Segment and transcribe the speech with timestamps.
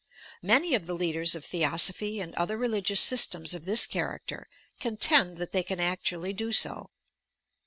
[0.41, 4.47] Many of the leaders of Theosophy and other religious systems of this character
[4.79, 6.89] contend that they eau actually do so.